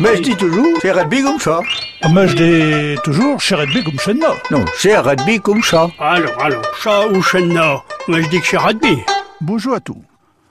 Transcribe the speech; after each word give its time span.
Mais 0.00 0.16
je 0.16 0.22
dis 0.22 0.36
toujours, 0.36 0.78
c'est 0.80 0.92
rugby 0.92 1.22
comme 1.22 1.40
ça. 1.40 1.60
Mais 2.12 2.28
je 2.28 2.36
dis 2.36 3.00
toujours, 3.02 3.40
chez 3.40 3.56
rugby 3.56 3.82
comme 3.82 3.98
chez 3.98 4.14
nous. 4.14 4.20
Non, 4.50 4.64
c'est 4.76 4.96
rugby 4.96 5.40
comme 5.40 5.62
ça. 5.62 5.88
Alors, 5.98 6.40
alors, 6.40 6.62
chat 6.80 7.08
ou 7.08 7.20
chenna 7.20 7.82
Moi, 8.06 8.22
je 8.22 8.28
dis 8.28 8.40
que 8.40 8.46
c'est 8.46 8.58
rugby. 8.58 8.98
Bonjour 9.40 9.74
à 9.74 9.80
tous. 9.80 10.00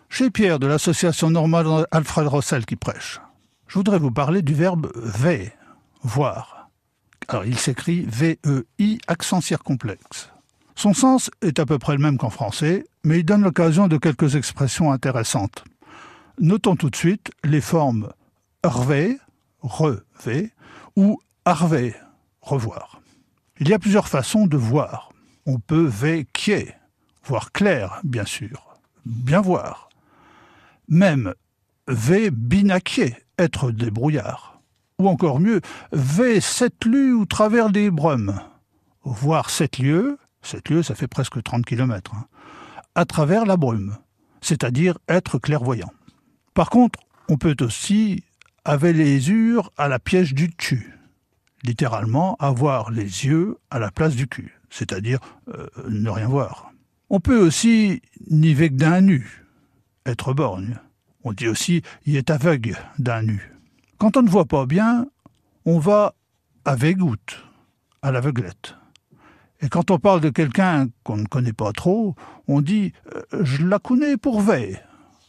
Chez 0.09 0.29
Pierre 0.31 0.59
de 0.59 0.67
l'association 0.67 1.29
normale 1.29 1.85
Alfred 1.91 2.27
Rossel 2.27 2.65
qui 2.65 2.75
prêche. 2.75 3.21
Je 3.67 3.75
voudrais 3.75 3.99
vous 3.99 4.11
parler 4.11 4.41
du 4.41 4.53
verbe 4.53 4.91
ver, 4.95 5.51
voir. 6.03 6.69
Alors, 7.29 7.45
il 7.45 7.57
s'écrit 7.57 8.05
V-E-I, 8.05 8.99
accent 9.07 9.39
circonflexe. 9.39 10.29
Son 10.75 10.93
sens 10.93 11.31
est 11.41 11.59
à 11.59 11.65
peu 11.65 11.79
près 11.79 11.93
le 11.93 12.01
même 12.01 12.17
qu'en 12.17 12.29
français, 12.29 12.85
mais 13.05 13.19
il 13.19 13.23
donne 13.23 13.43
l'occasion 13.43 13.87
de 13.87 13.97
quelques 13.97 14.35
expressions 14.35 14.91
intéressantes. 14.91 15.63
Notons 16.39 16.75
tout 16.75 16.89
de 16.89 16.95
suite 16.97 17.31
les 17.45 17.61
formes 17.61 18.09
rve, 18.65 19.15
re-v, 19.61 20.51
ou 20.95 21.19
arve, 21.45 21.93
revoir. 22.41 23.01
Il 23.59 23.69
y 23.69 23.73
a 23.73 23.79
plusieurs 23.79 24.07
façons 24.07 24.45
de 24.45 24.57
voir. 24.57 25.11
On 25.45 25.59
peut 25.59 25.85
véquier, 25.85 26.73
voir 27.23 27.51
clair, 27.51 27.99
bien 28.03 28.25
sûr, 28.25 28.79
bien 29.05 29.41
voir. 29.41 29.89
Même 30.87 31.33
v 31.87 32.29
binaquier, 32.31 33.15
être 33.39 33.71
débrouillard. 33.71 34.61
Ou 34.99 35.07
encore 35.07 35.39
mieux, 35.39 35.61
v 35.91 36.39
sept 36.41 36.85
lieues 36.85 37.15
ou 37.15 37.25
travers 37.25 37.69
des 37.69 37.91
brumes. 37.91 38.39
Voir 39.03 39.49
sept 39.49 39.77
lieues, 39.77 40.17
sept 40.41 40.69
lieues 40.69 40.83
ça 40.83 40.95
fait 40.95 41.07
presque 41.07 41.41
30 41.41 41.65
kilomètres, 41.65 42.13
hein, 42.15 42.25
à 42.95 43.05
travers 43.05 43.45
la 43.45 43.57
brume, 43.57 43.97
c'est-à-dire 44.41 44.97
être 45.07 45.39
clairvoyant. 45.39 45.91
Par 46.53 46.69
contre, 46.69 46.99
on 47.29 47.37
peut 47.37 47.55
aussi 47.61 48.23
avoir 48.67 48.91
les 48.91 49.29
yeux 49.29 49.61
à 49.77 49.87
la 49.87 49.97
piège 49.97 50.33
du 50.33 50.49
cul. 50.49 50.93
Littéralement, 51.63 52.35
avoir 52.39 52.91
les 52.91 53.25
yeux 53.25 53.57
à 53.71 53.79
la 53.79 53.91
place 53.91 54.15
du 54.15 54.27
cul, 54.27 54.59
c'est-à-dire 54.69 55.19
euh, 55.47 55.67
ne 55.89 56.09
rien 56.09 56.27
voir. 56.27 56.71
On 57.09 57.21
peut 57.21 57.39
aussi 57.39 58.01
niver 58.29 58.69
d'un 58.69 59.01
nu, 59.01 59.45
être 60.05 60.33
borgne. 60.33 60.77
On 61.23 61.31
dit 61.31 61.47
aussi 61.47 61.81
y 62.05 62.17
est 62.17 62.29
aveugle 62.29 62.77
d'un 62.99 63.21
nu. 63.23 63.53
Quand 63.97 64.17
on 64.17 64.21
ne 64.21 64.29
voit 64.29 64.45
pas 64.45 64.65
bien, 64.65 65.07
on 65.65 65.79
va 65.79 66.13
avec 66.65 66.97
goutte, 66.97 67.43
à 68.01 68.11
l'aveuglette. 68.11 68.75
Et 69.61 69.69
quand 69.69 69.91
on 69.91 69.97
parle 69.97 70.19
de 70.19 70.29
quelqu'un 70.29 70.89
qu'on 71.03 71.17
ne 71.17 71.25
connaît 71.25 71.53
pas 71.53 71.71
trop, 71.71 72.15
on 72.47 72.61
dit 72.61 72.91
euh, 73.15 73.43
je 73.43 73.65
la 73.65 73.79
connais 73.79 74.17
pour 74.17 74.41
veille, 74.41 74.79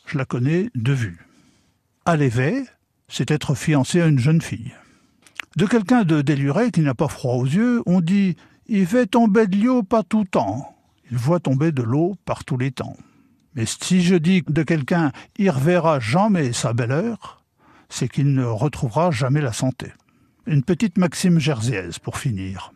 je 0.07 0.19
la 0.19 0.25
connais 0.25 0.71
de 0.75 0.93
vue. 0.93 1.25
Aller 2.05 2.29
veille, 2.29 2.65
c'est 3.09 3.31
être 3.31 3.55
fiancé 3.55 4.01
à 4.01 4.07
une 4.07 4.19
jeune 4.19 4.43
fille. 4.43 4.73
De 5.57 5.67
quelqu'un 5.67 6.05
de 6.05 6.23
déluré 6.23 6.71
qui 6.71 6.81
n'a 6.81 6.95
pas 6.95 7.09
froid 7.09 7.35
aux 7.35 7.47
yeux, 7.47 7.83
on 7.87 8.01
dit 8.01 8.37
il 8.67 8.87
fait 8.87 9.07
tomber 9.07 9.47
de 9.47 9.57
l'eau 9.57 9.83
pas 9.83 10.03
tout 10.03 10.25
temps. 10.25 10.77
Il 11.11 11.17
voit 11.17 11.41
tomber 11.41 11.73
de 11.73 11.83
l'eau 11.83 12.17
par 12.27 12.45
tous 12.45 12.59
les 12.59 12.71
temps. 12.71 12.97
Mais 13.55 13.65
si 13.67 14.03
je 14.03 14.15
dis 14.15 14.45
de 14.47 14.63
quelqu'un 14.63 15.11
il 15.39 15.51
reverra 15.51 16.01
jamais 16.01 16.53
sa 16.53 16.75
belle 16.75 16.93
heure, 16.93 17.43
c'est 17.89 18.09
qu'il 18.09 18.35
ne 18.35 18.45
retrouvera 18.45 19.11
jamais 19.11 19.41
la 19.41 19.53
santé. 19.53 19.93
Une 20.47 20.63
petite 20.63 20.99
maxime 20.99 21.39
jersiaise 21.39 21.99
pour 21.99 22.19
finir. 22.19 22.73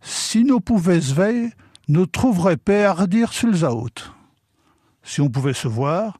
Si 0.00 0.44
nous 0.44 0.60
pouvions 0.60 1.00
se 1.00 1.14
veiller, 1.14 1.50
nous 1.88 2.06
trouverait 2.06 2.56
paix 2.56 2.84
à 2.84 2.94
redire 2.94 3.32
sur 3.32 3.48
les 3.48 3.62
autres. 3.62 4.16
Si 5.02 5.20
on 5.20 5.28
pouvait 5.28 5.54
se 5.54 5.68
voir, 5.68 6.18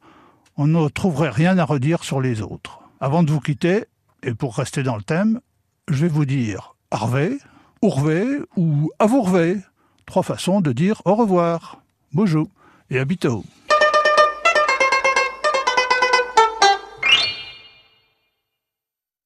on 0.57 0.67
ne 0.67 0.89
trouverait 0.89 1.31
rien 1.31 1.59
à 1.59 1.65
redire 1.65 2.05
sur 2.05 2.21
les 2.21 2.43
autres. 2.43 2.84
Avant 3.01 3.23
de 3.23 3.31
vous 3.31 3.41
quitter, 3.41 3.85
et 4.23 4.35
pour 4.35 4.57
rester 4.57 4.83
dans 4.83 4.97
le 4.97 5.03
thème, 5.03 5.41
je 5.89 6.03
vais 6.03 6.09
vous 6.09 6.25
dire 6.25 6.77
Harvey, 6.91 7.39
Ourvé 7.83 8.25
ou 8.57 8.91
Avourvé. 8.99 9.59
Trois 10.07 10.23
façons 10.23 10.61
de 10.61 10.73
dire 10.73 11.03
au 11.05 11.15
revoir. 11.15 11.83
Bonjour 12.13 12.47
et 12.91 12.99
à 12.99 13.05
bientôt. 13.05 13.45